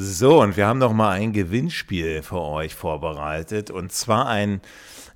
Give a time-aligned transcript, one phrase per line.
[0.00, 3.72] So, und wir haben noch mal ein Gewinnspiel für euch vorbereitet.
[3.72, 4.60] Und zwar ein,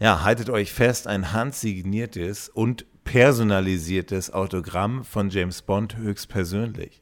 [0.00, 7.00] ja, haltet euch fest, ein handsigniertes und personalisiertes Autogramm von James Bond höchstpersönlich.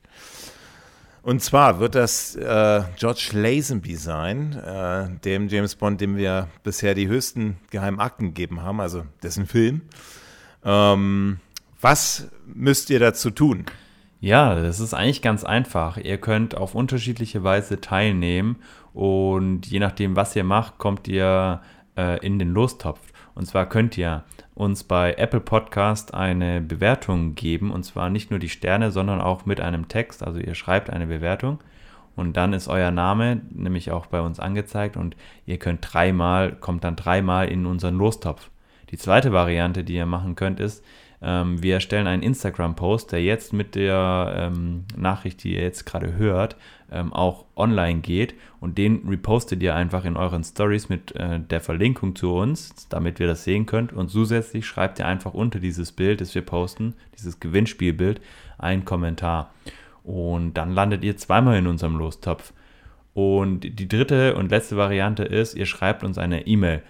[1.22, 6.94] Und zwar wird das äh, George Lazenby sein, äh, dem James Bond, dem wir bisher
[6.94, 9.80] die höchsten geheimen Akten gegeben haben, also dessen Film.
[10.66, 11.40] Ähm,
[11.80, 13.64] was müsst ihr dazu tun?
[14.20, 15.96] Ja, das ist eigentlich ganz einfach.
[15.96, 18.56] Ihr könnt auf unterschiedliche Weise teilnehmen
[18.92, 21.62] und je nachdem, was ihr macht, kommt ihr
[21.96, 23.00] äh, in den Lostopf.
[23.34, 28.38] Und zwar könnt ihr uns bei Apple Podcast eine Bewertung geben und zwar nicht nur
[28.38, 30.22] die Sterne, sondern auch mit einem Text.
[30.22, 31.58] Also ihr schreibt eine Bewertung
[32.14, 36.84] und dann ist euer Name nämlich auch bei uns angezeigt und ihr könnt dreimal, kommt
[36.84, 38.50] dann dreimal in unseren Lostopf.
[38.90, 40.84] Die zweite Variante, die ihr machen könnt, ist,
[41.22, 46.14] ähm, wir erstellen einen Instagram-Post, der jetzt mit der ähm, Nachricht, die ihr jetzt gerade
[46.14, 46.56] hört,
[46.90, 51.60] ähm, auch online geht und den repostet ihr einfach in euren Stories mit äh, der
[51.60, 55.92] Verlinkung zu uns, damit wir das sehen könnt und zusätzlich schreibt ihr einfach unter dieses
[55.92, 58.20] Bild, das wir posten, dieses Gewinnspielbild,
[58.58, 59.52] einen Kommentar
[60.04, 62.52] und dann landet ihr zweimal in unserem Lostopf.
[63.12, 66.82] Und die dritte und letzte Variante ist, ihr schreibt uns eine E-Mail.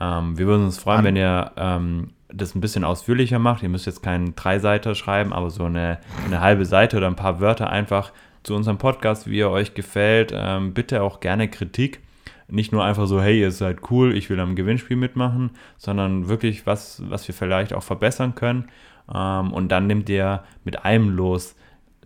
[0.00, 3.62] Ähm, wir würden uns freuen, wenn ihr ähm, das ein bisschen ausführlicher macht.
[3.62, 7.40] Ihr müsst jetzt keinen Dreiseiter schreiben, aber so eine, eine halbe Seite oder ein paar
[7.40, 10.32] Wörter einfach zu unserem Podcast, wie er euch gefällt.
[10.34, 12.00] Ähm, bitte auch gerne Kritik.
[12.48, 16.64] Nicht nur einfach so, hey, ihr seid cool, ich will am Gewinnspiel mitmachen, sondern wirklich
[16.64, 18.68] was, was wir vielleicht auch verbessern können.
[19.12, 21.56] Ähm, und dann nehmt ihr mit einem Los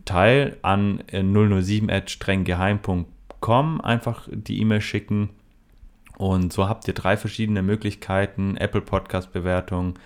[0.07, 3.81] teil an 007.strenggeheim.com.
[3.83, 5.29] Einfach die E-Mail schicken
[6.21, 9.99] und so habt ihr drei verschiedene Möglichkeiten: Apple Podcast Bewertung,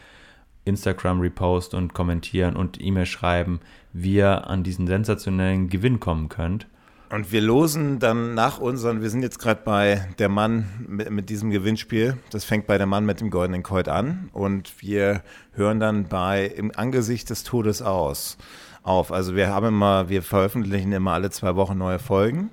[0.65, 3.59] Instagram Repost und kommentieren und E-Mail schreiben,
[3.93, 6.69] wie ihr an diesen sensationellen Gewinn kommen könnt.
[7.11, 11.31] Und wir losen dann nach unseren, wir sind jetzt gerade bei der Mann mit, mit,
[11.31, 12.17] diesem Gewinnspiel.
[12.31, 14.31] Das fängt bei der Mann mit dem goldenen Colt an.
[14.33, 18.39] Und wir hören dann bei im Angesicht des Todes aus
[18.85, 19.11] auf.
[19.11, 22.51] Also wir haben immer, wir veröffentlichen immer alle zwei Wochen neue Folgen.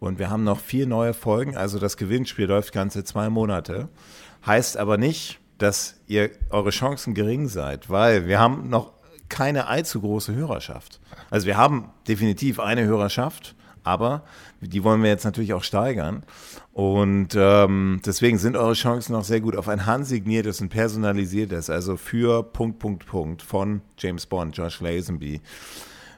[0.00, 1.56] Und wir haben noch vier neue Folgen.
[1.56, 3.88] Also das Gewinnspiel läuft ganze zwei Monate.
[4.44, 8.92] Heißt aber nicht, dass ihr eure Chancen gering seid, weil wir haben noch
[9.28, 11.00] keine allzu große Hörerschaft.
[11.30, 14.24] Also wir haben definitiv eine Hörerschaft, aber
[14.60, 16.24] die wollen wir jetzt natürlich auch steigern.
[16.72, 21.96] Und ähm, deswegen sind eure Chancen noch sehr gut auf ein handsigniertes und personalisiertes, also
[21.96, 25.40] für Punkt, Punkt, Punkt von James Bond, Josh Lazenby.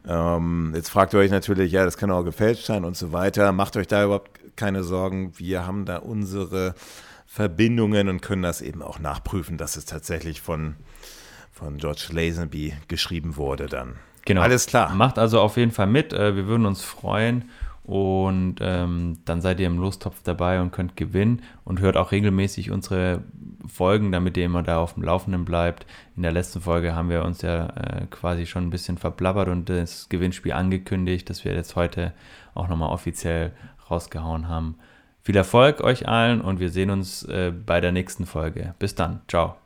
[0.08, 3.52] Ähm, jetzt fragt ihr euch natürlich, ja, das kann auch gefälscht sein und so weiter.
[3.52, 5.32] Macht euch da überhaupt keine Sorgen.
[5.36, 6.74] Wir haben da unsere
[7.26, 10.76] Verbindungen und können das eben auch nachprüfen, dass es tatsächlich von,
[11.52, 13.96] von George Lazenby geschrieben wurde dann.
[14.26, 14.42] Genau.
[14.42, 14.94] Alles klar.
[14.94, 16.12] Macht also auf jeden Fall mit.
[16.12, 17.46] Äh, wir würden uns freuen.
[17.84, 22.72] Und ähm, dann seid ihr im Lostopf dabei und könnt gewinnen und hört auch regelmäßig
[22.72, 23.22] unsere
[23.68, 25.86] Folgen, damit ihr immer da auf dem Laufenden bleibt.
[26.16, 29.68] In der letzten Folge haben wir uns ja äh, quasi schon ein bisschen verblabbert und
[29.68, 32.12] das Gewinnspiel angekündigt, das wir jetzt heute
[32.54, 33.52] auch nochmal offiziell
[33.88, 34.74] rausgehauen haben.
[35.22, 38.74] Viel Erfolg euch allen und wir sehen uns äh, bei der nächsten Folge.
[38.80, 39.20] Bis dann.
[39.28, 39.56] Ciao.